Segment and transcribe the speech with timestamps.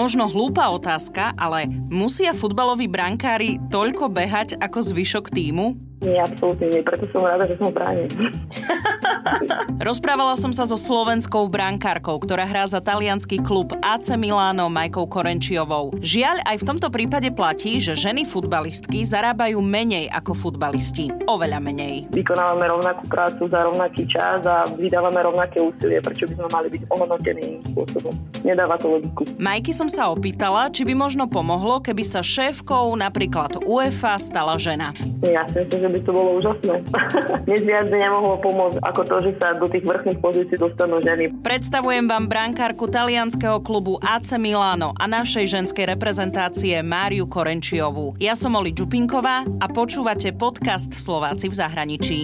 [0.00, 5.76] Možno hlúpa otázka, ale musia futbaloví brankári toľko behať ako zvyšok týmu?
[6.00, 8.08] Nie, absolútne nie, preto som rada, že som bráni.
[9.88, 15.94] Rozprávala som sa so slovenskou brankárkou, ktorá hrá za talianský klub AC Milano Majkou Korenčiovou.
[16.00, 21.12] Žiaľ, aj v tomto prípade platí, že ženy futbalistky zarábajú menej ako futbalisti.
[21.28, 22.10] Oveľa menej.
[22.12, 26.82] Vykonávame rovnakú prácu za rovnaký čas a vydávame rovnaké úsilie, prečo by sme mali byť
[26.90, 28.12] ohodnotení spôsobom.
[28.42, 29.22] Nedáva to logiku.
[29.36, 34.92] Majky som sa opýtala, či by možno pomohlo, keby sa šéfkou napríklad UEFA stala žena.
[35.20, 36.74] Ja si myslím, že by to bolo úžasné.
[37.46, 41.34] Dnes viac by nemohlo pomôcť ako to, že sa do tých vrchných pozícií dostanú ženy.
[41.42, 48.14] Predstavujem vám brankárku talianského klubu AC Milano a našej ženskej reprezentácie Máriu Korenčiovú.
[48.22, 52.20] Ja som Oli Čupinková a počúvate podcast Slováci v zahraničí.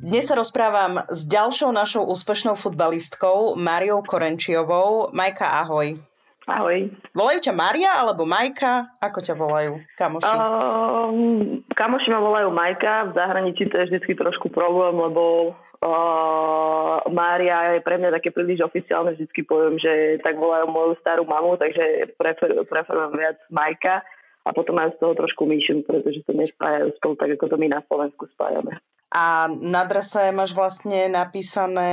[0.00, 5.14] Dnes sa rozprávam s ďalšou našou úspešnou futbalistkou Máriou Korenčiovou.
[5.14, 6.09] Majka, ahoj.
[6.50, 6.90] Ahoj.
[7.14, 8.98] Volajú ťa Maria alebo Majka?
[8.98, 10.34] Ako ťa volajú kamoši?
[10.34, 13.10] Um, kamoši ma volajú Majka.
[13.10, 18.66] V zahraničí to je vždy trošku problém, lebo uh, Mária je pre mňa také príliš
[18.66, 19.14] oficiálne.
[19.14, 24.02] Vždycky poviem, že tak volajú moju starú mamu, takže prefer, preferujem viac Majka.
[24.40, 27.68] A potom aj z toho trošku myším, pretože to nespájajú spolu tak, ako to my
[27.68, 28.80] na Slovensku spájame.
[29.10, 31.90] A na drese máš vlastne napísané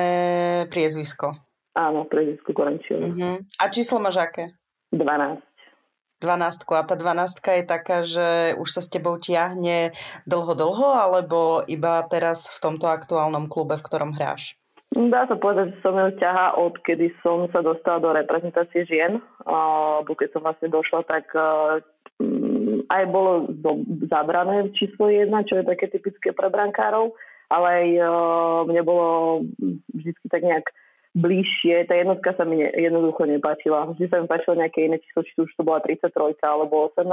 [0.70, 1.47] priezvisko.
[1.78, 3.14] Áno, prezidentskú Korenčiovú.
[3.14, 3.38] Uh-huh.
[3.61, 4.58] A číslo máš aké?
[4.89, 5.45] 12.
[6.17, 6.66] 12.
[6.73, 9.94] A tá 12 je taká, že už sa s tebou tiahne
[10.25, 14.58] dlho, dlho, alebo iba teraz v tomto aktuálnom klube, v ktorom hráš?
[14.97, 19.22] Dá sa povedať, že som ju ťahá od kedy som sa dostala do reprezentácie žien,
[19.45, 21.30] alebo keď som vlastne došla, tak
[22.17, 23.52] mm, aj bolo
[24.09, 27.14] zabrané číslo 1, čo je také typické pre brankárov,
[27.52, 27.88] ale aj
[28.72, 29.08] mne bolo
[29.91, 30.66] vždy tak nejak
[31.18, 31.90] bližšie.
[31.90, 33.90] Tá jednotka sa mi ne, jednoducho nepáčila.
[33.90, 36.14] Vždy sa mi páčilo nejaké iné číslo, či už to bola 33
[36.46, 37.09] alebo 18.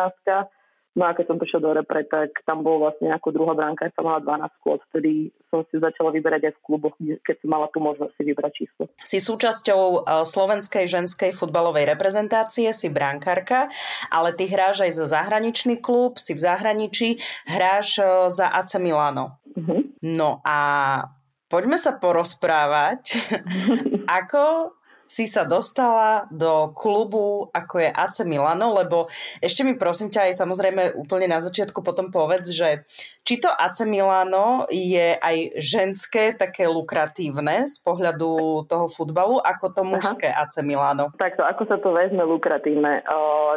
[0.94, 4.06] No a keď som prišiel do repre, tak tam bolo vlastne ako druhá bránka, som
[4.06, 8.14] mala 12 odtedy som si začala vyberať aj v kluboch, keď som mala tu možnosť
[8.14, 8.82] si vybrať číslo.
[9.02, 13.66] Si súčasťou e, slovenskej ženskej futbalovej reprezentácie, si brankárka,
[14.06, 17.18] ale ty hráš aj za zahraničný klub, si v zahraničí,
[17.50, 19.42] hráš e, za AC Milano.
[19.50, 19.82] Uh-huh.
[19.98, 20.58] No a
[21.54, 23.30] poďme sa porozprávať,
[24.18, 29.06] ako si sa dostala do klubu, ako je AC Milano, lebo
[29.38, 32.82] ešte mi prosím ťa aj samozrejme úplne na začiatku potom povedz, že
[33.22, 39.82] či to AC Milano je aj ženské také lukratívne z pohľadu toho futbalu, ako to
[39.86, 40.48] mužské Aha.
[40.48, 41.12] AC Milano?
[41.14, 43.04] Takto, ako sa to vezme lukratívne?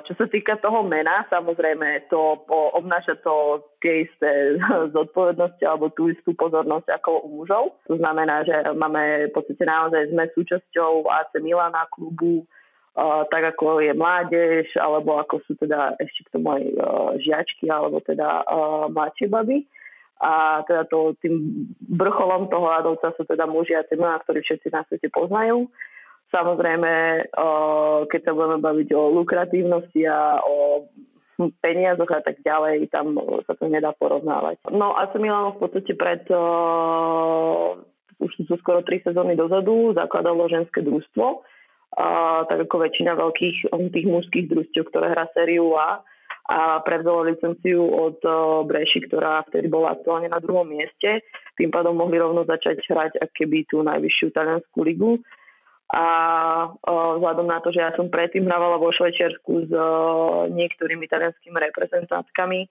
[0.05, 2.43] Čo sa týka toho mena, samozrejme to
[2.75, 4.57] obnáša to tie isté
[4.95, 7.63] zodpovednosti alebo tú istú pozornosť ako u mužov.
[7.87, 12.45] To znamená, že máme v podstate naozaj sme súčasťou AC Milana klubu,
[13.29, 16.63] tak ako je mládež, alebo ako sú teda ešte k tomu aj
[17.21, 18.41] žiačky, alebo teda
[18.89, 19.69] mladšie baby.
[20.17, 24.81] A teda to, tým vrcholom toho ľadovca sú teda muži a cemena, ktorí všetci na
[24.89, 25.69] svete poznajú.
[26.33, 26.93] Samozrejme,
[28.09, 30.89] keď sa budeme baviť o lukratívnosti a o
[31.61, 33.13] peniazoch a tak ďalej, tam
[33.45, 34.57] sa to nedá porovnávať.
[34.73, 37.77] No a som Milano v podstate pred uh,
[38.17, 41.45] už sú skoro 3 sezóny dozadu zakladalo ženské družstvo,
[41.97, 46.01] a, tak ako väčšina veľkých um, tých mužských družstiev, ktoré hrá sériu A
[46.47, 51.19] a prevzalo licenciu od uh, Breši, ktorá vtedy bola aktuálne na druhom mieste.
[51.59, 55.19] Tým pádom mohli rovno začať hrať keby tú najvyššiu talianskú ligu.
[55.87, 56.03] A
[56.83, 59.73] vzhľadom na to, že ja som predtým hrávala vo Švajčiarsku s
[60.51, 62.67] niektorými talianskými reprezentantkami,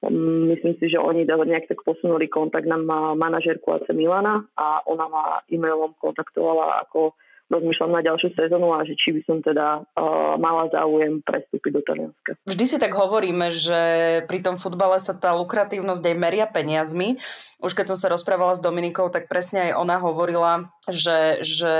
[0.00, 2.80] um, myslím si, že oni nejak tak posunuli kontakt na
[3.12, 7.12] manažerku AC Milana a ona ma e-mailom kontaktovala ako
[7.46, 11.82] rozmýšľam na ďalšiu sezónu a že či by som teda uh, mala záujem prestúpiť do
[11.86, 12.30] Talianska.
[12.42, 13.80] Vždy si tak hovoríme, že
[14.26, 17.22] pri tom futbale sa tá lukratívnosť aj meria peniazmi.
[17.62, 21.74] Už keď som sa rozprávala s Dominikou, tak presne aj ona hovorila, že, že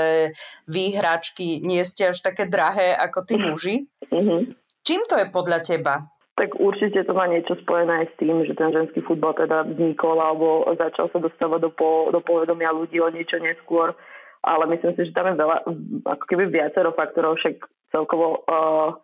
[0.71, 3.75] vy hráčky nie ste až také drahé ako tí muži.
[4.07, 4.47] Uh-huh.
[4.87, 6.07] Čím to je podľa teba?
[6.37, 10.21] Tak určite to má niečo spojené aj s tým, že ten ženský futbal teda vznikol
[10.21, 13.97] alebo začal sa dostávať do, po, do povedomia ľudí o niečo neskôr
[14.43, 15.57] ale myslím si, že tam je veľa,
[16.05, 17.63] ako keby viacero faktorov, však
[17.93, 18.97] celkovo, uh,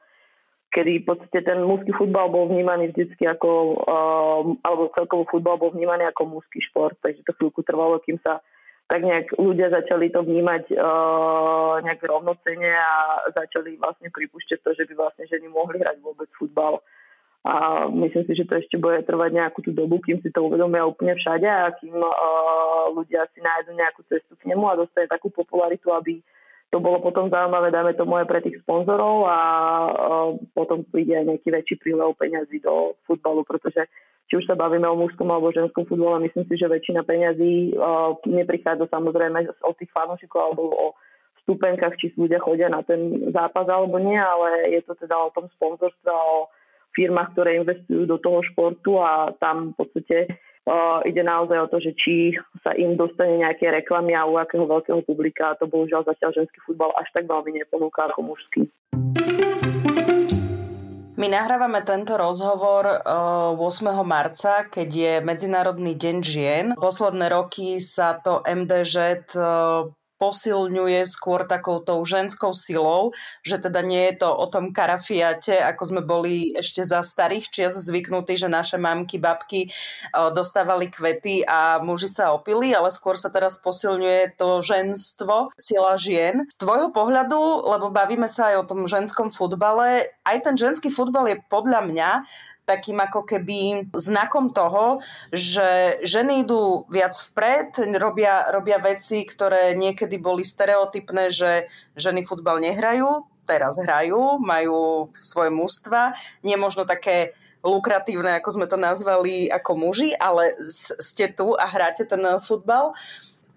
[0.74, 3.52] kedy v podstate ten mužský futbal bol vnímaný vždycky ako,
[3.82, 8.42] uh, alebo celkovo futbal bol vnímaný ako mužský šport, takže to chvíľku trvalo, kým sa
[8.92, 14.84] tak nejak ľudia začali to vnímať uh, nejak rovnocene a začali vlastne pripúšťať to, že
[14.92, 16.84] by vlastne ženy mohli hrať vôbec futbal.
[17.44, 20.88] A myslím si, že to ešte bude trvať nejakú tú dobu, kým si to uvedomia
[20.88, 25.28] úplne všade a kým uh, ľudia si nájdu nejakú cestu k nemu a dostane takú
[25.28, 26.24] popularitu, aby
[26.72, 29.38] to bolo potom zaujímavé, dáme to moje pre tých sponzorov a
[30.58, 33.86] potom príde aj nejaký väčší prílev peňazí do futbalu, pretože
[34.26, 37.78] či už sa bavíme o mužskom alebo ženskom futbole, myslím si, že väčšina peňazí
[38.26, 40.86] neprichádza samozrejme od tých fanúšikov alebo o
[41.46, 45.52] stupenkách, či ľudia chodia na ten zápas alebo nie, ale je to teda o tom
[45.54, 46.50] sponzorstve, o
[46.94, 50.18] firmách, ktoré investujú do toho športu a tam v podstate
[50.64, 54.64] Uh, ide naozaj o to, že či sa im dostane nejaké reklamy a u akého
[54.64, 55.52] veľkého publika.
[55.52, 58.72] A to bohužiaľ zatiaľ ženský futbal až tak veľmi neponúka ako mužský.
[61.20, 63.60] My nahrávame tento rozhovor 8.
[64.08, 66.66] marca, keď je Medzinárodný deň žien.
[66.80, 69.28] Posledné roky sa to MDŽ
[70.24, 73.12] posilňuje skôr takou tou ženskou silou,
[73.44, 77.76] že teda nie je to o tom karafiate, ako sme boli ešte za starých čias
[77.76, 79.68] zvyknutí, že naše mamky, babky
[80.32, 86.48] dostávali kvety a muži sa opili, ale skôr sa teraz posilňuje to ženstvo, sila žien.
[86.48, 91.28] Z tvojho pohľadu, lebo bavíme sa aj o tom ženskom futbale, aj ten ženský futbal
[91.28, 92.10] je podľa mňa
[92.64, 100.16] takým ako keby znakom toho, že ženy idú viac vpred, robia, robia veci, ktoré niekedy
[100.20, 101.68] boli stereotypné, že
[102.00, 106.16] ženy futbal nehrajú, teraz hrajú, majú svoje mužstva,
[106.48, 110.56] nie možno také lukratívne, ako sme to nazvali, ako muži, ale
[111.00, 112.92] ste tu a hráte ten futbal.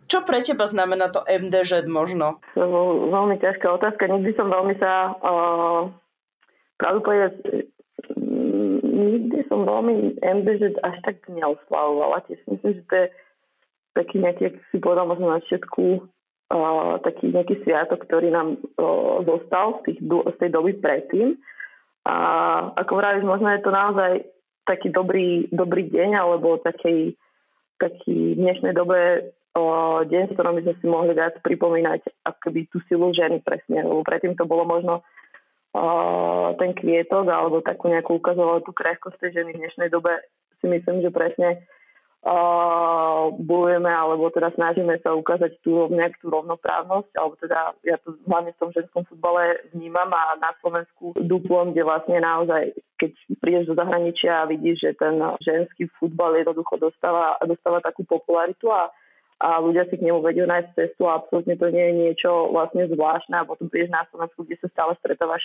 [0.06, 2.38] Čo pre teba znamená to MDŽ možno?
[2.54, 2.62] To
[3.10, 4.06] veľmi ťažká otázka.
[4.06, 5.90] Nikdy som veľmi sa uh,
[6.78, 7.32] pravdu povedať
[8.96, 12.24] nikdy som veľmi MBŽ až tak neoslavovala.
[12.24, 13.06] Tiež myslím, že to je
[13.92, 15.84] taký nejaký, ak si povedal možno na všetku,
[16.52, 21.36] uh, taký nejaký sviatok, ktorý nám uh, zostal z, tých, z tej doby predtým.
[22.06, 22.16] A
[22.76, 24.12] ako vravíš, možno je to naozaj
[24.64, 27.14] taký dobrý, dobrý deň, alebo taký,
[27.76, 32.78] taký v dobe uh, deň, v ktorom by sme si mohli viac pripomínať akoby tú
[32.86, 35.02] silu ženy presne, lebo predtým to bolo možno
[36.56, 40.24] ten kvietok alebo takú nejakú ukazoval tú krehkosť tej ženy v dnešnej dobe
[40.60, 41.60] si myslím, že presne
[42.24, 48.16] uh, bojujeme alebo teda snažíme sa ukázať tú, nejak tú rovnoprávnosť alebo teda ja to
[48.24, 53.12] hlavne v tom ženskom futbale vnímam a na Slovensku duplom, kde vlastne naozaj keď
[53.44, 58.88] prídeš do zahraničia a vidíš, že ten ženský futbal jednoducho dostáva, dostáva takú popularitu a
[59.36, 62.88] a ľudia si k nemu vedú nájsť cestu a absolútne to nie je niečo vlastne
[62.88, 65.44] zvláštne a potom prídeš na Slovensku, kde sa stále stretávaš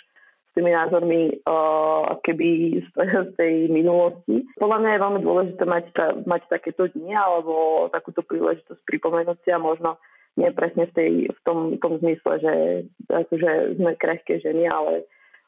[0.51, 2.87] s tými názormi uh, keby z,
[3.27, 4.47] z tej minulosti.
[4.59, 9.49] Podľa mňa je veľmi dôležité mať, ta, mať takéto dni alebo takúto príležitosť pripomenúť si
[9.51, 9.99] a možno
[10.39, 12.53] nie presne v, tej, v tom, tom zmysle, že
[13.11, 15.03] akože sme krehké ženy, ale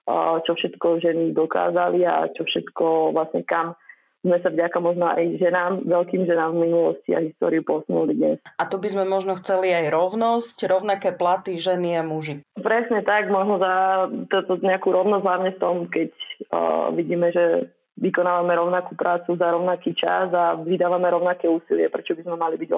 [0.07, 3.80] uh, čo všetko ženy dokázali a čo všetko vlastne kam
[4.24, 8.38] sme sa vďaka možno aj ženám, veľkým ženám v minulosti a históriu posunuli dnes.
[8.56, 12.40] A tu by sme možno chceli aj rovnosť, rovnaké platy ženy a muži.
[12.56, 16.10] Presne tak, možno za toto nejakú rovnosť, hlavne v tom, keď
[16.50, 22.22] uh, vidíme, že vykonávame rovnakú prácu za rovnaký čas a vydávame rovnaké úsilie, prečo by
[22.25, 22.69] sme mali byť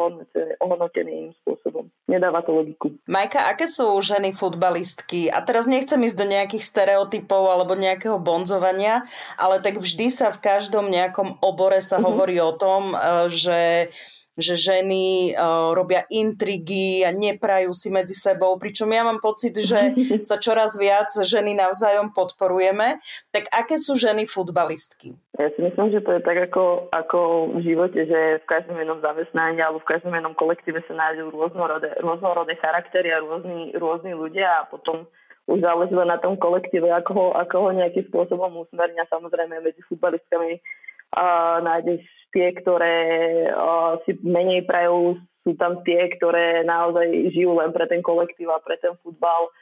[0.59, 1.87] ohodnotení iným spôsobom.
[2.11, 2.91] Nedáva to logiku.
[3.07, 5.31] Majka, aké sú ženy futbalistky?
[5.31, 9.07] A teraz nechcem ísť do nejakých stereotypov alebo nejakého bonzovania,
[9.39, 12.05] ale tak vždy sa v každom nejakom obore sa mm-hmm.
[12.05, 13.59] hovorí o tom, eh, že
[14.35, 19.95] že ženy uh, robia intrigy a neprajú si medzi sebou, pričom ja mám pocit, že
[20.29, 22.99] sa čoraz viac ženy navzájom podporujeme.
[23.31, 25.15] Tak aké sú ženy futbalistky?
[25.39, 27.19] Ja si myslím, že to je tak ako, ako
[27.55, 31.95] v živote, že v každom jednom zamestnaní alebo v každom jednom kolektíve sa nájdú rôznorodé,
[31.99, 35.07] rôznorodé charaktery a rôzni, rôzni ľudia a potom
[35.45, 39.05] už záleží na tom kolektíve, ako ho, ako ho nejakým spôsobom usmerňa.
[39.13, 40.57] Samozrejme medzi futbalistkami
[41.63, 42.03] nájdeš
[42.35, 42.97] tie, ktoré
[44.03, 45.15] si menej prajú,
[45.47, 49.53] sú tam tie, ktoré naozaj žijú len pre ten kolektív a pre ten futbal,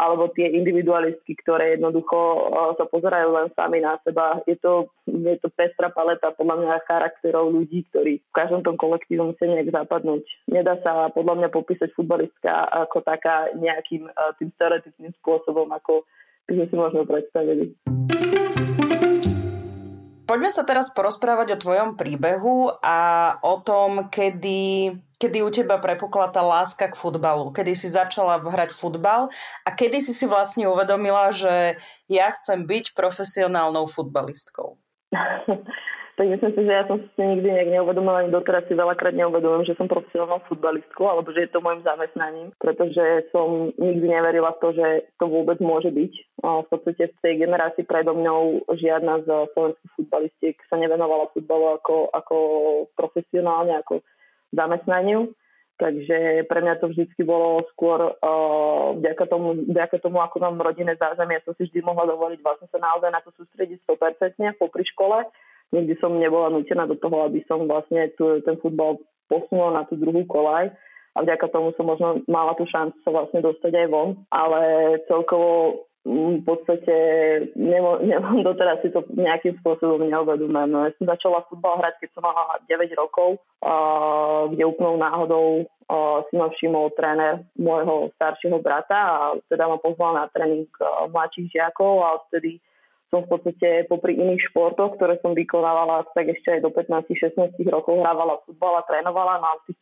[0.00, 4.40] alebo tie individualistky, ktoré jednoducho sa pozerajú len sami na seba.
[4.48, 9.20] Je to, je to pestrá paleta podľa mňa charakterov ľudí, ktorí v každom tom kolektíve
[9.20, 10.24] musia nejak zapadnúť.
[10.48, 14.08] Nedá sa podľa mňa popísať futbalistka ako taká nejakým
[14.40, 16.08] tým stereotypným spôsobom, ako
[16.48, 17.76] by sme si možno predstavili.
[20.30, 26.30] Poďme sa teraz porozprávať o tvojom príbehu a o tom, kedy, kedy u teba prepukla
[26.30, 27.50] tá láska k futbalu.
[27.50, 29.26] Kedy si začala hrať futbal
[29.66, 34.78] a kedy si si vlastne uvedomila, že ja chcem byť profesionálnou futbalistkou.
[36.16, 39.72] tak myslím si, že ja som si nikdy nejak neuvedomila, ani doteraz si veľakrát neuvedomujem,
[39.72, 44.60] že som profesionálnou futbalistkou, alebo že je to môjim zamestnaním, pretože som nikdy neverila v
[44.60, 46.12] to, že to vôbec môže byť.
[46.40, 52.10] V podstate v tej generácii predo mňou žiadna z slovenských futbalistiek sa nevenovala futbalu ako,
[52.12, 52.36] ako
[52.98, 54.04] profesionálne, ako
[54.54, 55.30] zamestnaniu.
[55.80, 60.92] Takže pre mňa to vždy bolo skôr uh, vďaka, tomu, vďaka tomu, ako mám rodinné
[61.00, 65.24] zázemie, som si vždy mohla dovoliť vlastne sa naozaj na to sústrediť 100% popri škole.
[65.70, 68.98] Nikdy som nebola nutená do toho, aby som vlastne tu, ten futbal
[69.30, 70.74] posunula na tú druhú kolaj
[71.14, 74.60] a vďaka tomu som možno mala tú šancu sa vlastne dostať aj von, ale
[75.06, 76.96] celkovo v podstate
[77.60, 80.70] nemám, nemám doteraz si to nejakým spôsobom neuvedomujem.
[80.72, 85.68] No, ja som začala futbal hrať, keď som mala 9 rokov, uh, kde úplnou náhodou
[85.68, 89.16] uh, si ma všimol tréner môjho staršieho brata a
[89.52, 90.64] teda ma pozval na tréning
[91.12, 92.64] mladších žiakov a odtedy
[93.10, 97.98] som v podstate popri iných športoch, ktoré som vykonávala, tak ešte aj do 15-16 rokov
[97.98, 99.42] hrávala futbal a trénovala.
[99.42, 99.78] No a v tých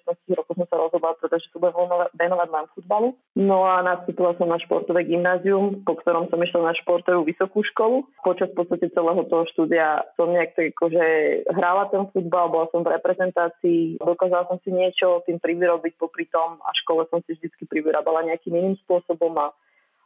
[0.00, 1.76] 15-16 rokov som sa rozhodla, pretože sa budem
[2.16, 3.08] venovať len futbalu.
[3.36, 8.08] No a nastúpila som na športové gymnázium, po ktorom som išla na športovú vysokú školu.
[8.24, 11.04] Počas v podstate celého toho štúdia som nejak tak akože
[11.52, 16.56] hrala ten futbal, bola som v reprezentácii, dokázala som si niečo tým privyrobiť popri tom
[16.64, 19.52] a škole som si vždy privyrábala nejakým iným spôsobom a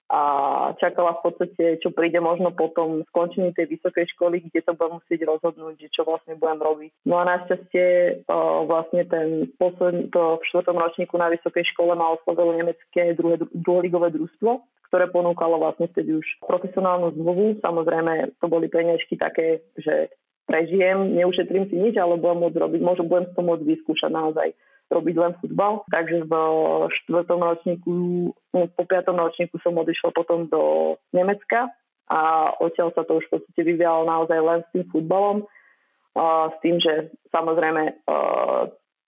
[0.06, 0.22] a
[0.78, 5.20] čakala v podstate, čo príde možno potom skončení tej vysokej školy, kde to budem musieť
[5.26, 6.90] rozhodnúť, že čo vlastne budem robiť.
[7.10, 8.22] No a našťastie
[8.70, 14.14] vlastne ten posledný, to v štvrtom ročníku na vysokej škole ma oslovilo nemecké druhé, druholigové
[14.14, 14.62] družstvo,
[14.94, 17.58] ktoré ponúkalo vlastne vtedy už profesionálnu zmluvu.
[17.58, 20.14] Samozrejme, to boli peniažky také, že
[20.46, 24.54] prežijem, neušetrím si nič, ale budem môcť robiť, možno budem to môcť vyskúšať naozaj
[24.86, 25.82] robiť len futbal.
[25.90, 26.32] Takže v
[27.02, 27.92] štvrtom ročníku,
[28.32, 31.70] no, po piatom ročníku som odišla potom do Nemecka
[32.06, 35.46] a odtiaľ sa to už v podstate vyvíjalo naozaj len s tým futbalom.
[36.16, 37.92] S tým, že samozrejme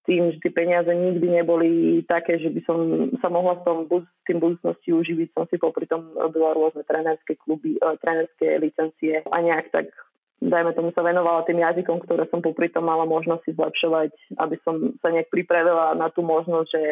[0.08, 1.70] tým, že tie peniaze nikdy neboli
[2.08, 2.78] také, že by som
[3.20, 3.85] sa mohla s tom,
[4.25, 9.68] tým budúcnosti uživiť, som si popri tom robila rôzne trénerské kluby, trénerské licencie a nejak
[9.68, 9.92] tak
[10.38, 14.57] dajme tomu sa venovala tým jazykom, ktoré som popri tom mala možnosť si zlepšovať, aby
[14.62, 16.83] som sa nejak pripravila na tú možnosť, že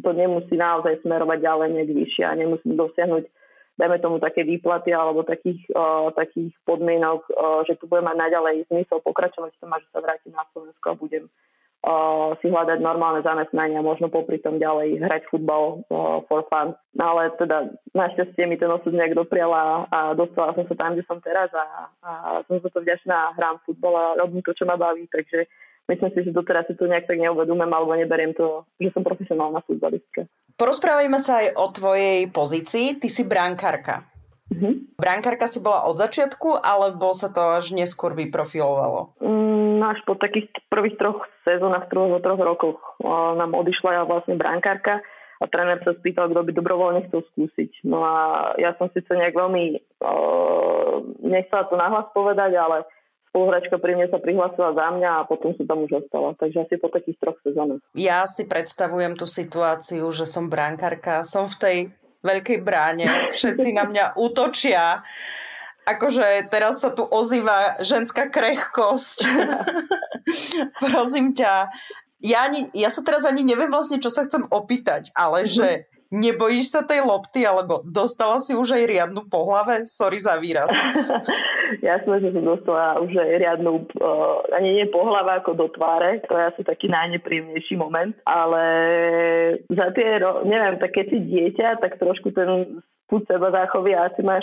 [0.00, 3.24] to nemusí naozaj smerovať ďalej nejak vyššie a nemusím dosiahnuť
[3.80, 8.68] dajme tomu také výplaty alebo takých, uh, takých podmienok, uh, že tu budem mať naďalej
[8.68, 11.24] zmysel pokračovať v tom že sa vrátim na Slovensku a budem
[11.84, 16.76] uh, si hľadať normálne zamestnania, možno popri tom ďalej hrať futbal uh, for fun.
[16.96, 21.04] No ale teda našťastie mi ten osud nejak dopriala a dostala som sa tam, kde
[21.08, 22.10] som teraz a, a
[22.44, 25.48] som za to vďačná, hrám futbal a robím to, čo ma baví, takže
[25.88, 29.64] myslím si, že doteraz si to nejak tak neuvedomím alebo neberiem to, že som profesionálna
[29.64, 30.28] futbalistka.
[30.60, 33.00] Porozprávajme sa aj o tvojej pozícii.
[33.00, 34.04] Ty si brankárka.
[34.50, 34.98] Mm-hmm.
[34.98, 39.14] Brankárka si bola od začiatku, alebo sa to až neskôr vyprofilovalo?
[39.22, 39.39] Mm,
[39.88, 42.80] až po takých prvých troch sezónach, troch, troch rokoch
[43.38, 45.00] nám odišla ja vlastne brankárka
[45.40, 47.88] a tréner sa spýtal, kto by dobrovoľne chcel skúsiť.
[47.88, 48.16] No a
[48.60, 52.84] ja som síce nejak veľmi uh, nechcela to nahlas povedať, ale
[53.32, 56.36] spoluhračka pri mne sa prihlásila za mňa a potom som tam už ostala.
[56.36, 57.80] Takže asi po takých troch sezónach.
[57.96, 61.76] Ja si predstavujem tú situáciu, že som brankárka, som v tej
[62.20, 65.00] veľkej bráne, všetci na mňa útočia.
[65.88, 69.26] Akože teraz sa tu ozýva ženská krehkosť.
[70.84, 71.72] Prosím ťa.
[72.20, 75.56] Ja, ani, ja sa teraz ani neviem vlastne, čo sa chcem opýtať, ale mm-hmm.
[75.56, 75.68] že
[76.10, 79.86] nebojíš sa tej lopty, alebo dostala si už aj riadnu po hlave?
[79.88, 80.68] Sorry za výraz.
[81.80, 86.18] Jasné, že som dostala už aj riadnu, uh, ani nie po hlave ako do tváre,
[86.26, 88.62] to je asi taký najnepríjemnejší moment, ale
[89.70, 94.42] za tie, neviem, tak keď si dieťa, tak trošku ten spúd seba záchovy asi máš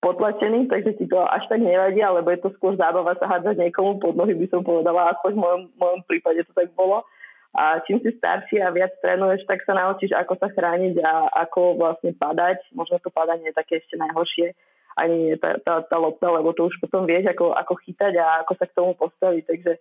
[0.00, 3.98] potlačený, takže ti to až tak nevadí, alebo je to skôr zábava sa hádzať niekomu
[3.98, 7.02] pod nohy, by som povedala, aspoň v mojom, mojom prípade to tak bolo.
[7.56, 11.80] A čím si starší a viac trénuješ, tak sa naučíš, ako sa chrániť a ako
[11.80, 12.60] vlastne padať.
[12.76, 14.52] Možno to padanie je také ešte najhoršie,
[15.00, 18.52] ani tá, tá, tá lopta, lebo to už potom vieš, ako, ako chytať a ako
[18.60, 19.44] sa k tomu postaviť.
[19.48, 19.72] Takže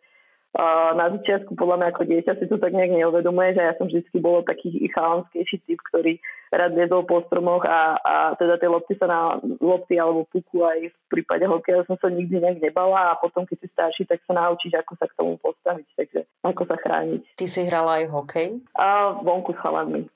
[0.96, 4.08] na začiatku podľa mňa ako dieťa si to tak nejak neuvedomuje, že ja som vždy
[4.24, 6.16] bol taký chalanskejší typ, ktorý
[6.56, 9.20] rád viedol po stromoch a, a teda tie lopty sa na
[9.60, 13.58] lopty alebo puku aj v prípade hokeja som sa nikdy nejak nebala a potom keď
[13.60, 17.22] si starší, tak sa naučíš, ako sa k tomu postaviť, takže ako sa chrániť.
[17.36, 18.48] Ty si hrala aj hokej?
[18.80, 20.08] A vonku s chalanmi.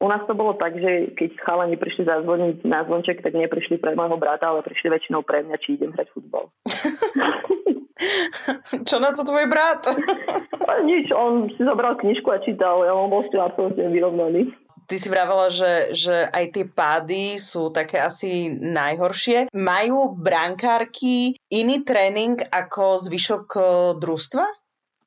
[0.00, 3.92] U nás to bolo tak, že keď chalani prišli zazvoniť na zvonček, tak neprišli pre
[3.92, 6.48] môjho brata, ale prišli väčšinou pre mňa, či idem hrať futbal.
[8.88, 9.84] Čo na to tvoj brat?
[10.88, 14.50] nič, on si zobral knižku a čítal, ja on bol s tým absolútne vyrovnaný.
[14.90, 19.54] Ty si vravela, že, že aj tie pády sú také asi najhoršie.
[19.54, 23.66] Majú brankárky iný tréning ako zvyšok eh,
[24.02, 24.44] družstva?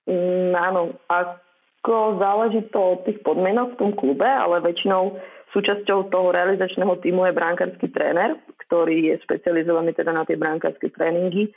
[0.07, 1.35] Mm, áno, a
[1.83, 5.19] všetko záleží to od tých podmienok v tom klube, ale väčšinou
[5.51, 11.51] súčasťou toho realizačného týmu je bránkarský tréner, ktorý je špecializovaný teda na tie brankárske tréningy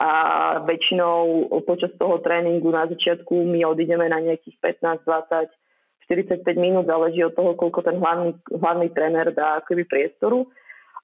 [0.00, 0.12] a
[0.64, 5.52] väčšinou počas toho tréningu na začiatku my odídeme na nejakých 15-20
[6.10, 10.50] 45 minút, záleží od toho, koľko ten hlavný, hlavný tréner dá akoby priestoru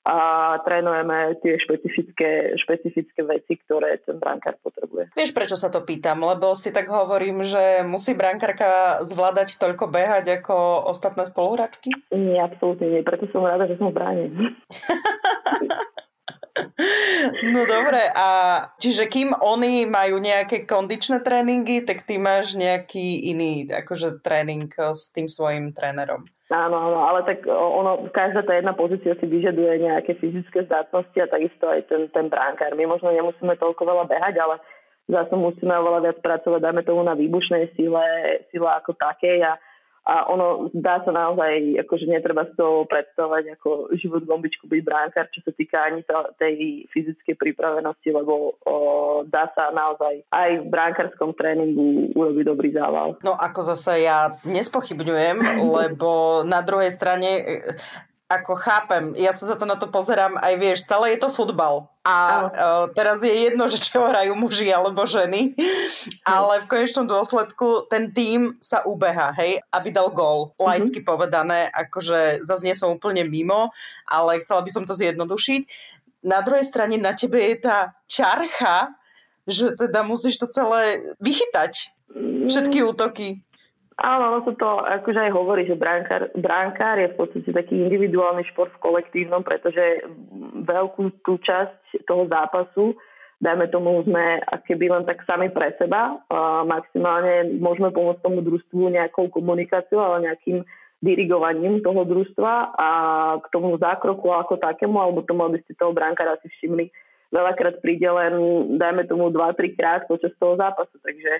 [0.07, 0.19] a
[0.63, 5.15] trénujeme tie špecifické, špecifické veci, ktoré ten brankár potrebuje.
[5.19, 6.23] Vieš, prečo sa to pýtam?
[6.23, 11.91] Lebo si tak hovorím, že musí brankárka zvládať toľko behať ako ostatné spoluhráčky?
[12.15, 13.03] Nie, absolútne nie.
[13.03, 14.25] Preto som rada, že som v bráne.
[17.45, 18.29] No dobre, a
[18.81, 25.13] čiže kým oni majú nejaké kondičné tréningy, tak ty máš nejaký iný akože tréning s
[25.13, 26.25] tým svojim trénerom.
[26.47, 31.27] Áno, áno, ale tak ono, každá tá jedna pozícia si vyžaduje nejaké fyzické zdatnosti a
[31.27, 32.71] takisto aj ten, ten bránkár.
[32.79, 34.63] My možno nemusíme toľko veľa behať, ale
[35.11, 38.07] zase musíme oveľa viac pracovať, dáme tomu na výbušnej sile,
[38.55, 39.59] sile ako takej a
[40.07, 45.27] a ono dá sa naozaj, akože netreba z toho predstavovať ako život bombičku byť bránkar,
[45.35, 46.07] čo sa týka ani
[46.39, 48.77] tej fyzickej pripravenosti, lebo o,
[49.27, 53.19] dá sa naozaj aj v bránkarskom tréningu urobiť dobrý zával.
[53.27, 55.43] No ako zase ja nespochybňujem,
[55.75, 57.43] lebo na druhej strane
[58.27, 61.95] ako chápem, ja sa za to na to pozerám aj vieš, stále je to futbal.
[62.03, 62.17] A
[62.47, 65.55] uh, teraz je jedno, že čo hrajú muži alebo ženy,
[66.27, 70.55] ale v konečnom dôsledku ten tým sa ubeha, hej, aby dal gól.
[70.59, 70.63] Mhm.
[70.63, 71.11] Laicky mm-hmm.
[71.11, 73.71] povedané, akože zase nie som úplne mimo,
[74.11, 75.63] ale chcela by som to zjednodušiť.
[76.27, 78.91] Na druhej strane na tebe je tá čarcha,
[79.47, 81.95] že teda musíš to celé vychytať.
[82.51, 82.87] Všetky mm.
[82.91, 83.47] útoky.
[83.97, 88.45] Áno, ono sa to akože aj hovorí, že bránkár, bránkár je v podstate taký individuálny
[88.53, 90.05] šport v kolektívnom, pretože
[90.69, 92.93] veľkú tú časť toho zápasu,
[93.41, 96.21] dajme tomu, sme keby len tak sami pre seba.
[96.29, 100.61] A maximálne môžeme pomôcť tomu družstvu nejakou komunikáciou, ale nejakým
[101.01, 102.89] dirigovaním toho družstva a
[103.41, 106.93] k tomu zákroku ako takému, alebo tomu, aby ste toho bránkára si všimli,
[107.33, 108.33] veľakrát príde len,
[108.77, 110.97] dajme tomu, 2-3 krát počas toho zápasu.
[111.01, 111.33] Takže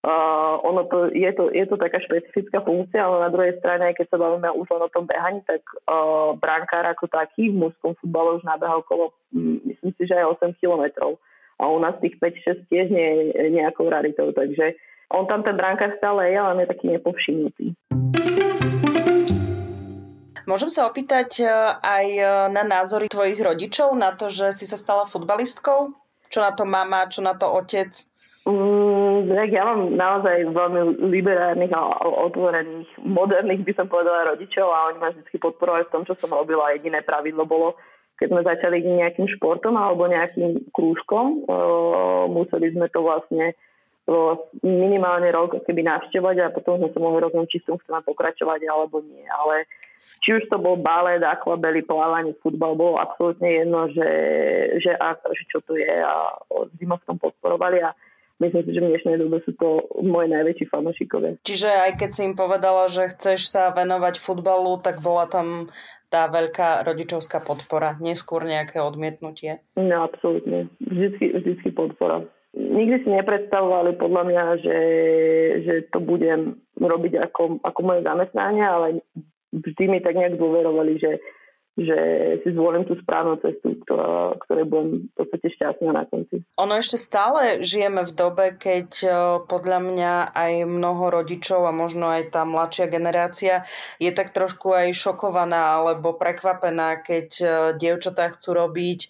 [0.00, 4.08] Uh, ono to, je, to, je to taká špecifická funkcia, ale na druhej strane, keď
[4.08, 8.40] sa bavíme už len o tom behaní, tak uh, brankár ako taký v mužskom futbale
[8.40, 11.20] už nabehal okolo, myslím si, že aj 8 kilometrov.
[11.60, 14.72] A u nás tých 5-6 tiež nie je nejakou raritou, takže
[15.12, 17.66] on tam ten brankár stále je, ale je taký nepovšimnutý.
[20.48, 24.80] Môžem sa opýtať uh, aj uh, na názory tvojich rodičov na to, že si sa
[24.80, 25.92] stala futbalistkou?
[26.32, 28.09] Čo na to mama, čo na to otec?
[29.30, 34.98] Tak ja mám naozaj veľmi liberárnych a otvorených, moderných by som povedala rodičov a oni
[34.98, 36.74] ma vždy podporovali v tom, čo som robila.
[36.74, 37.78] Jediné pravidlo bolo,
[38.18, 41.46] keď sme začali nejakým športom alebo nejakým krúžkom,
[42.26, 43.54] museli sme to vlastne
[44.66, 48.98] minimálne rok keby navštevovať a potom sme sa mohli rozhodnúť, či som chcela pokračovať alebo
[49.06, 49.22] nie.
[49.30, 49.70] Ale
[50.26, 54.10] či už to bol balet, akvabely, plávanie, futbal, bolo absolútne jedno, že,
[54.82, 57.94] že, a, že čo to je a vždy v tom podporovali a
[58.40, 61.38] myslím si, že v dnešnej dobe sú to moje najväčší fanošikovia.
[61.44, 65.68] Čiže aj keď si im povedala, že chceš sa venovať futbalu, tak bola tam
[66.10, 69.62] tá veľká rodičovská podpora, neskôr nejaké odmietnutie?
[69.78, 70.66] No, absolútne.
[70.82, 72.26] Vždycky, vždycky podpora.
[72.50, 74.78] Nikdy si nepredstavovali podľa mňa, že,
[75.62, 78.86] že to budem robiť ako, ako moje zamestnanie, ale
[79.54, 81.22] vždy mi tak nejak dôverovali, že
[81.80, 81.98] že
[82.44, 86.44] si zvolím tú správnu cestu, ktorá, ktorej budem v podstate šťastná na konci.
[86.60, 88.88] Ono ešte stále žijeme v dobe, keď
[89.48, 93.64] podľa mňa aj mnoho rodičov a možno aj tá mladšia generácia
[93.96, 97.28] je tak trošku aj šokovaná alebo prekvapená, keď
[97.80, 99.08] dievčatá chcú robiť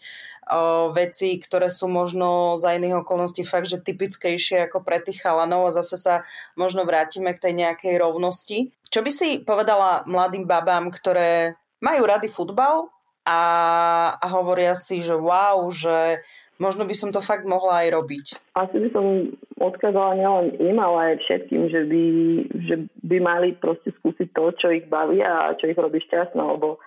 [0.95, 5.75] veci, ktoré sú možno za iných okolností fakt, že typickejšie ako pre tých chalanov a
[5.75, 6.27] zase sa
[6.59, 8.75] možno vrátime k tej nejakej rovnosti.
[8.91, 12.93] Čo by si povedala mladým babám, ktoré majú rady futbal
[13.27, 13.41] a,
[14.17, 16.25] a hovoria si, že wow, že
[16.57, 18.27] možno by som to fakt mohla aj robiť.
[18.57, 19.05] Asi by som
[19.61, 22.05] odkázala nielen im, ale aj všetkým, že by,
[22.65, 26.81] že by mali proste skúsiť to, čo ich baví a čo ich robí šťastné, lebo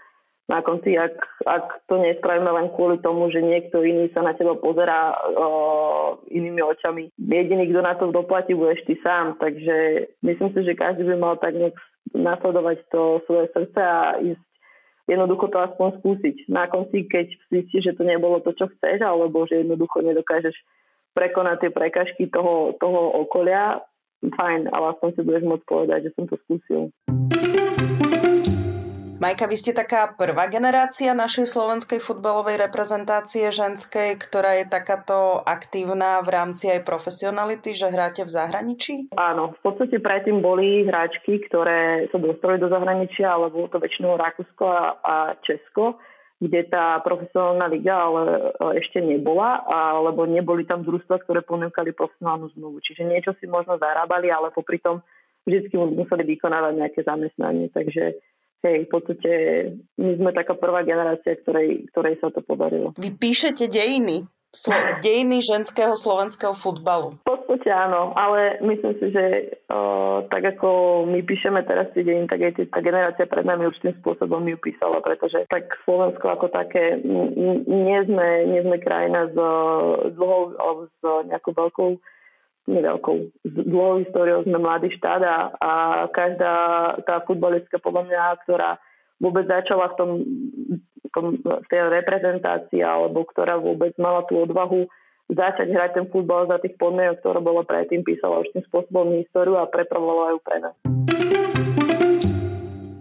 [0.51, 1.15] na konci, ak,
[1.47, 6.60] ak to nespravíme len kvôli tomu, že niekto iný sa na teba pozerá o, inými
[6.60, 9.39] očami, jediný, kto na to doplatí, budeš ty sám.
[9.39, 11.79] Takže myslím si, že každý by mal tak nejak
[12.12, 14.43] nasledovať to svoje srdce a ísť
[15.07, 16.35] jednoducho to aspoň skúsiť.
[16.47, 20.55] Na konci, keď zistíš, že to nebolo to, čo chceš, alebo že jednoducho nedokážeš
[21.13, 23.83] prekonať tie prekažky toho, toho okolia,
[24.23, 26.89] fajn, ale aspoň si budeš môcť povedať, že som to skúsil.
[29.23, 36.19] Majka, vy ste taká prvá generácia našej slovenskej futbalovej reprezentácie ženskej, ktorá je takáto aktívna
[36.19, 39.15] v rámci aj profesionality, že hráte v zahraničí?
[39.15, 44.19] Áno, v podstate predtým boli hráčky, ktoré sa dostali do zahraničia, ale bolo to väčšinou
[44.19, 46.03] Rakúsko a, a Česko
[46.43, 52.51] kde tá profesionálna liga ale e, ešte nebola, alebo neboli tam družstva, ktoré ponúkali profesionálnu
[52.59, 52.83] zmluvu.
[52.83, 54.99] Čiže niečo si možno zarábali, ale popri tom
[55.47, 57.71] vždy museli vykonávať nejaké zamestnanie.
[57.71, 58.19] Takže
[58.63, 59.32] hej, v podstate
[59.99, 62.95] my sme taká prvá generácia, ktorej, ktorej sa to podarilo.
[62.95, 67.17] Vy píšete dejiny Slo- dejiny ženského slovenského futbalu.
[67.26, 69.26] V podstate áno, ale myslím si, že
[69.73, 73.97] uh, tak ako my píšeme teraz tie dejiny, tak aj tá generácia pred nami určitým
[74.06, 77.02] spôsobom ju písala, pretože tak Slovensko ako také
[77.65, 79.36] nie sme, nie sme krajina s,
[80.06, 80.99] s dlhou alebo s
[81.34, 81.89] nejakou veľkou
[82.67, 85.71] veľkou, dlhou históriou sme mladý štát a, a
[86.12, 86.54] každá
[87.04, 88.80] tá futbalistka podľa mňa, ktorá
[89.19, 90.10] vôbec začala v tom
[91.13, 94.89] tom, v tej reprezentácii alebo ktorá vôbec mala tú odvahu
[95.30, 99.56] začať hrať ten futbal za tých podmienok, ktoré bolo predtým, písala už tým spôsobom históriu
[99.56, 100.76] a prepravovala ju pre nás.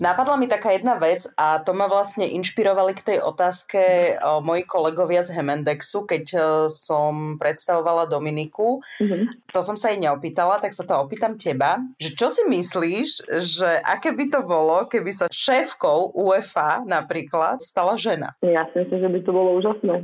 [0.02, 3.82] Napadla mi taká jedna vec a to ma vlastne inšpirovali k tej otázke
[4.18, 8.82] o, moji kolegovia z Hemendexu, keď o, som predstavovala Dominiku.
[8.98, 9.54] Mm-hmm.
[9.54, 11.78] To som sa jej neopýtala, tak sa to opýtam teba.
[12.02, 17.94] Že čo si myslíš, že aké by to bolo, keby sa šéfkou UEFA napríklad stala
[17.94, 18.34] žena?
[18.42, 20.02] Ja si myslím, že by to bolo úžasné.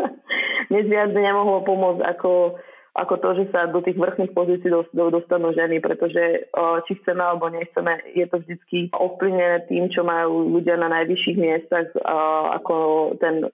[0.72, 2.56] Nic viac by nemohlo pomôcť ako
[2.96, 6.48] ako to, že sa do tých vrchných pozícií dostanú ženy, pretože
[6.88, 11.92] či chceme alebo nechceme, je to vždy ovplyvnené tým, čo majú ľudia na najvyšších miestach,
[12.56, 12.74] ako
[13.20, 13.44] ten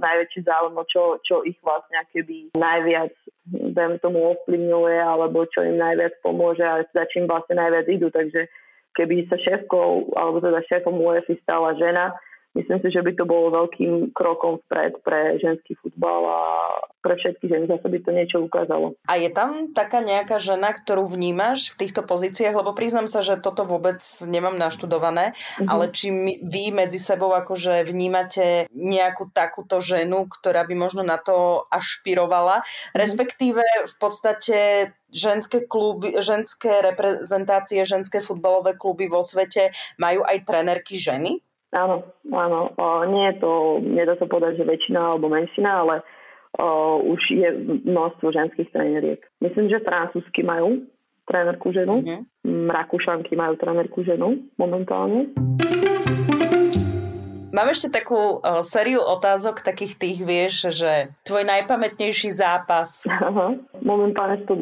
[0.00, 3.12] najväčší záujem, čo, čo ich vlastne keby najviac
[3.52, 8.08] dajme tomu ovplyvňuje, alebo čo im najviac pomôže a za čím vlastne najviac idú.
[8.08, 8.48] Takže
[8.94, 12.14] keby sa šéfkou, alebo teda šéfom UEFI stala žena,
[12.54, 16.40] myslím si, že by to bolo veľkým krokom vpred pre ženský futbal a
[17.02, 18.94] pre všetky ženy zase by to niečo ukázalo.
[19.08, 22.54] A je tam taká nejaká žena, ktorú vnímaš v týchto pozíciách?
[22.54, 25.68] Lebo priznám sa, že toto vôbec nemám naštudované, mm-hmm.
[25.68, 31.18] ale či my, vy medzi sebou akože vnímate nejakú takúto ženu, ktorá by možno na
[31.18, 32.94] to ašpirovala, mm-hmm.
[32.94, 34.58] respektíve v podstate
[35.12, 41.42] ženské kluby, ženské reprezentácie, ženské futbalové kluby vo svete majú aj trenerky ženy?
[41.72, 42.60] Áno, áno.
[42.76, 46.04] O, nie je to, nedá sa povedať, že väčšina alebo menšina, ale
[46.60, 47.48] o, už je
[47.88, 49.24] množstvo ženských tréneriek.
[49.40, 50.84] Myslím, že francúzsky majú
[51.24, 52.68] trénerku ženu, mm-hmm.
[52.68, 55.32] Rakúšanky majú trénerku ženu momentálne.
[57.52, 63.04] Mám ešte takú uh, sériu otázok, takých tých, vieš, že tvoj najpamätnejší zápas.
[63.12, 64.56] Aha, momentálne 102.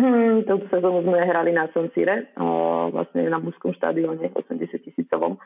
[0.48, 5.36] Toto sezónu sme hrali na Sancire, uh, vlastne na Buskom štadióne 80 tisícovom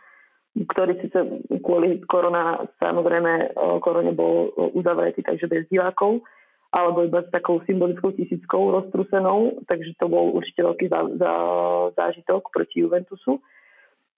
[0.54, 1.18] ktorý síce
[1.66, 6.22] kvôli korona, samozrejme korone bol uzavretý, takže bez divákov,
[6.70, 11.34] alebo iba s takou symbolickou tisíckou roztrusenou, takže to bol určite veľký zá, zá,
[11.98, 13.42] zážitok proti Juventusu.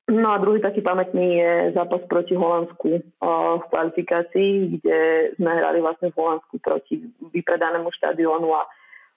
[0.06, 2.88] No a druhý taký pamätný je zápas proti Holandsku
[3.20, 4.98] v kvalifikácii, kde
[5.34, 8.70] sme hrali vlastne v Holandsku proti vypredanému štadiónu a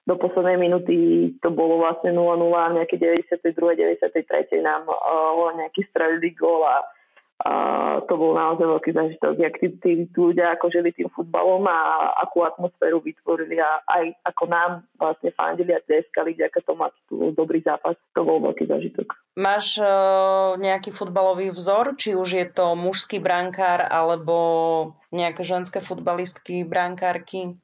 [0.10, 0.98] do poslednej minúty
[1.46, 3.54] to bolo vlastne 0-0 a nejaké 92.
[3.54, 4.66] 93.
[4.66, 6.82] nám uh, nejaký strelili gól a
[7.40, 7.54] a
[8.04, 12.12] to bol naozaj veľký zážitok, jak tí, tí, tí ľudia ako žili tým futbalom a
[12.20, 17.16] akú atmosféru vytvorili a aj ako nám vlastne fandili a tlieskali, ďaká tomu, aký to
[17.16, 17.96] bol dobrý zápas.
[18.20, 19.16] To bol veľký zážitok.
[19.40, 24.36] Máš uh, nejaký futbalový vzor, či už je to mužský brankár alebo
[25.16, 27.56] nejaké ženské futbalistky, brankárky?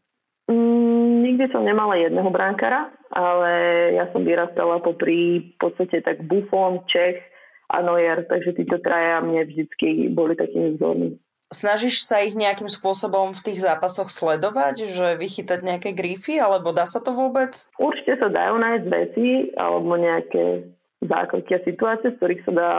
[0.47, 3.51] Mm, nikdy som nemala jedného brankára, ale
[3.91, 7.35] ja som vyrastala popri v podstate tak Buffon, Čech,
[7.69, 11.10] a Neuer, takže títo traja mne vždycky boli takými vzormi.
[11.54, 16.89] Snažíš sa ich nejakým spôsobom v tých zápasoch sledovať, že vychytať nejaké grify, alebo dá
[16.89, 17.54] sa to vôbec?
[17.78, 20.65] Určite sa dajú nájsť veci, alebo nejaké
[21.06, 22.71] zákroky a situácie, z ktorých sa dá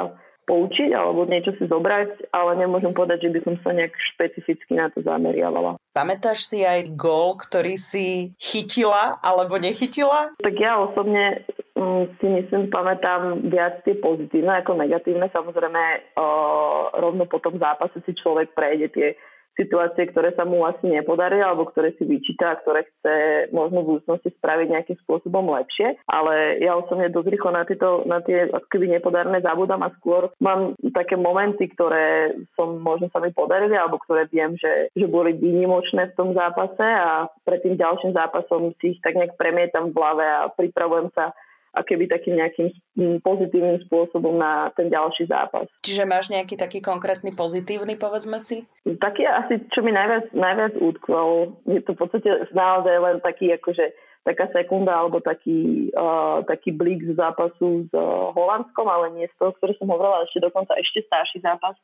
[0.46, 4.88] poučiť alebo niečo si zobrať, ale nemôžem povedať, že by som sa nejak špecificky na
[4.94, 5.76] to zameriavala.
[5.92, 10.32] Pamätáš si aj gól, ktorý si chytila alebo nechytila?
[10.38, 11.42] Tak ja osobne
[11.74, 15.26] um, si myslím, pamätám viac tie pozitívne ako negatívne.
[15.34, 15.82] Samozrejme,
[16.14, 19.08] uh, rovno po tom zápase si človek prejde tie
[19.56, 23.14] situácie, ktoré sa mu asi nepodarí alebo ktoré si vyčíta, ktoré chce
[23.50, 25.96] možno v budúcnosti spraviť nejakým spôsobom lepšie.
[26.06, 30.76] Ale ja osobne dosť rýchlo na, tieto, na tie akoby nepodarené zabudám a skôr mám
[30.92, 36.12] také momenty, ktoré som možno sa mi podarili alebo ktoré viem, že, že boli výnimočné
[36.12, 40.24] v tom zápase a pred tým ďalším zápasom si ich tak nejak premietam v hlave
[40.28, 41.32] a pripravujem sa
[41.76, 45.68] a keby takým nejakým mm, pozitívnym spôsobom na ten ďalší zápas.
[45.84, 48.64] Čiže máš nejaký taký konkrétny pozitívny, povedzme si?
[48.88, 53.92] Taký asi, čo mi najviac, najviac útkol, je to v podstate naozaj len taký akože
[54.26, 59.36] taká sekunda alebo taký, uh, taký blík z zápasu s uh, Holandskom, ale nie z
[59.38, 61.78] toho, ktorý som hovorila, ešte dokonca ešte starší zápas,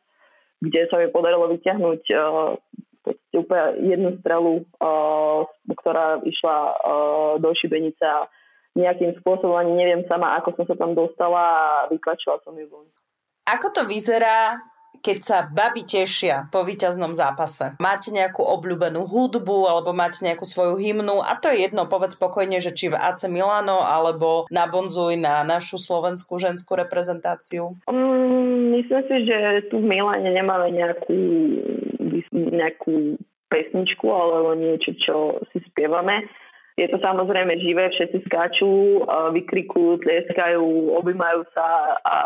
[0.58, 2.58] kde sa mi podarilo vyťahnuť uh,
[3.38, 6.74] úplne jednu strelu, uh, ktorá išla uh,
[7.38, 8.26] do šibenice a
[8.72, 12.88] nejakým spôsobom, ani neviem sama, ako som sa tam dostala a vytlačila som ju von.
[13.44, 14.62] Ako to vyzerá
[15.02, 17.74] keď sa baby tešia po víťaznom zápase.
[17.82, 22.62] Máte nejakú obľúbenú hudbu alebo máte nejakú svoju hymnu a to je jedno, povedz spokojne,
[22.62, 27.74] že či v AC Milano alebo na Bonzuj na našu slovenskú ženskú reprezentáciu.
[27.90, 29.38] Um, myslím si, že
[29.74, 31.18] tu v Milane nemáme nejakú,
[32.30, 33.18] nejakú
[33.50, 35.16] pesničku alebo niečo, čo
[35.50, 36.30] si spievame.
[36.82, 42.16] Je to samozrejme živé, všetci skáču, vykrikujú, tlieskajú, objímajú sa a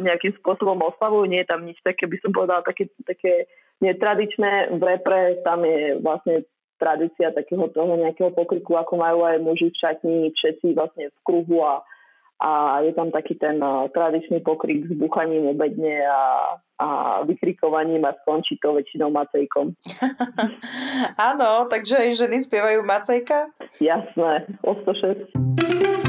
[0.00, 1.28] nejakým spôsobom oslavujú.
[1.28, 3.44] Nie je tam nič také, by som povedala, také, také
[3.84, 4.72] netradičné.
[4.72, 6.48] V repre tam je vlastne
[6.80, 11.60] tradícia takého toho nejakého pokriku, ako majú aj muži v šatni, všetci vlastne v kruhu
[11.60, 11.84] a
[12.36, 16.20] a je tam taký ten uh, tradičný pokrik s buchaním obedne a,
[16.76, 16.88] a
[17.24, 19.72] vykrikovaním a skončí to väčšinou macejkom.
[21.32, 23.48] Áno, takže aj ženy spievajú macejka?
[23.80, 26.05] Jasné, o 106.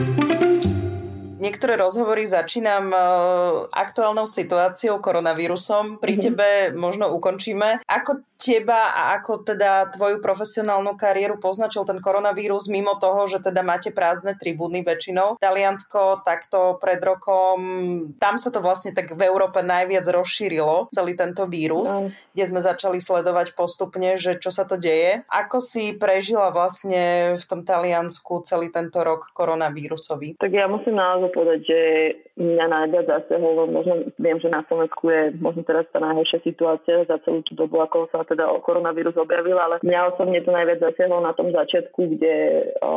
[1.47, 5.95] Niektoré rozhovory začínam uh, aktuálnou situáciou koronavírusom.
[6.03, 6.25] Pri mm-hmm.
[6.27, 7.87] tebe možno ukončíme.
[7.87, 13.65] Ako teba a ako teda tvoju profesionálnu kariéru poznačil ten koronavírus mimo toho, že teda
[13.65, 15.41] máte prázdne tribúny väčšinou.
[15.41, 17.57] Taliansko takto pred rokom,
[18.21, 22.37] tam sa to vlastne tak v Európe najviac rozšírilo, celý tento vírus, mm.
[22.37, 25.25] kde sme začali sledovať postupne, že čo sa to deje.
[25.33, 30.37] Ako si prežila vlastne v tom Taliansku celý tento rok koronavírusový?
[30.37, 31.81] Tak ja musím naozaj povedať, že
[32.37, 37.21] mňa najviac zasiahol, možno viem, že na Slovensku je možno teraz tá najhoršia situácia za
[37.21, 41.33] celú tú dobu, ako sa teda koronavírus objavil, ale mňa osobne to najviac zasiahlo na
[41.37, 42.35] tom začiatku, kde
[42.81, 42.93] o,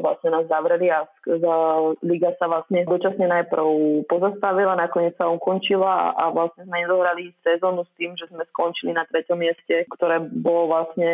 [0.00, 1.56] vlastne nás zavreli a za,
[2.04, 3.64] liga sa vlastne dočasne najprv
[4.08, 9.08] pozastavila, nakoniec sa ukončila a vlastne sme nedohrali sezónu s tým, že sme skončili na
[9.08, 11.12] treťom mieste, ktoré bolo vlastne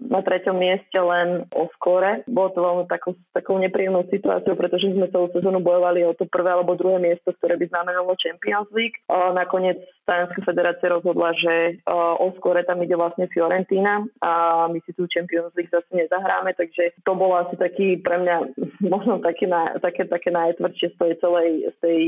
[0.00, 2.24] na treťom mieste len o skore.
[2.24, 6.26] Bolo to veľmi takou, takou nepríjemnou situáciou, pretože sme celú sezónu bojovali bojovali o to
[6.26, 8.98] prvé alebo druhé miesto, ktoré by znamenalo Champions League.
[9.08, 15.06] Nakoniec Talianská federácia rozhodla, že o skore tam ide vlastne Fiorentina a my si tu
[15.08, 18.36] Champions League zase nezahráme, takže to bolo asi taký pre mňa
[18.94, 22.00] možno taký na, také, také najtvrdšie z tej celej, z tej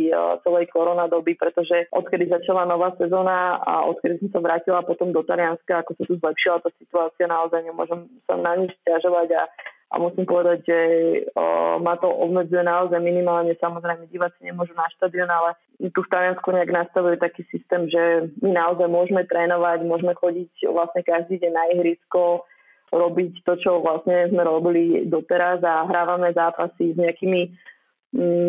[0.42, 5.22] celej korona doby, pretože odkedy začala nová sezóna a odkedy som sa vrátila potom do
[5.24, 9.42] Talianska, ako sa tu zlepšila tá situácia, naozaj nemôžem sa na nič stiažovať a
[9.86, 10.78] a musím povedať, že
[11.38, 13.54] o, ma to obmedzuje naozaj minimálne.
[13.62, 15.54] Samozrejme, diváci nemôžu na štadión, ale
[15.94, 21.06] tu v Taliansku nejak nastavili taký systém, že my naozaj môžeme trénovať, môžeme chodiť vlastne
[21.06, 22.42] každý deň na ihrisko,
[22.90, 27.54] robiť to, čo vlastne sme robili doteraz a hrávame zápasy s nejakými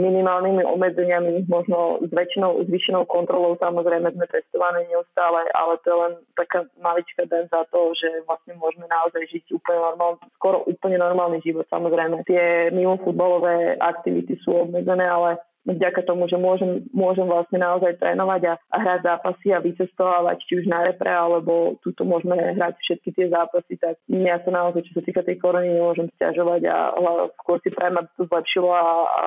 [0.01, 6.13] minimálnymi obmedzeniami, možno s väčšinou zvýšenou kontrolou, samozrejme sme testovaní neustále, ale to je len
[6.39, 11.37] taká maličká den za to, že vlastne môžeme naozaj žiť úplne normálny, skoro úplne normálny
[11.43, 11.67] život.
[11.67, 15.35] Samozrejme, tie mimo futbalové aktivity sú obmedzené, ale
[15.67, 20.63] vďaka tomu, že môžem, môžem vlastne naozaj trénovať a, a hrať zápasy a vycestovať, či
[20.63, 24.93] už na repre, alebo tuto môžeme hrať všetky tie zápasy, tak ja sa naozaj, čo
[24.99, 26.77] sa týka tej korony, nemôžem stiažovať a,
[27.43, 29.25] skôr si prajem, aby to zlepšilo a, a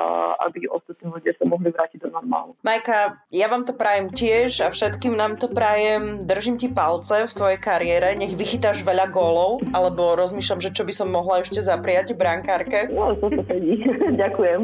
[0.49, 2.57] aby ostatní ľudia sa mohli vrátiť do normálu.
[2.65, 6.25] Majka, ja vám to prajem tiež a všetkým nám to prajem.
[6.25, 10.93] Držím ti palce v tvojej kariére, nech vychytáš veľa gólov, alebo rozmýšľam, že čo by
[10.95, 12.89] som mohla ešte zapriať brankárke.
[12.93, 13.83] No, to sa sedí.
[14.23, 14.61] Ďakujem.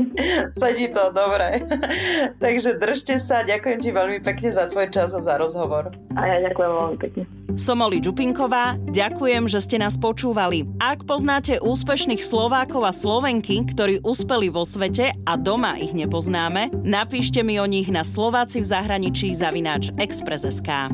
[0.53, 1.66] Sedí to, dobre.
[2.45, 5.93] Takže držte sa, ďakujem ti veľmi pekne za tvoj čas a za rozhovor.
[6.17, 7.23] A ja ďakujem veľmi pekne.
[7.57, 10.69] Som Oli Čupinková, ďakujem, že ste nás počúvali.
[10.77, 17.41] Ak poznáte úspešných Slovákov a Slovenky, ktorí uspeli vo svete a doma ich nepoznáme, napíšte
[17.41, 20.93] mi o nich na Slováci v zahraničí zavináč Express.sk.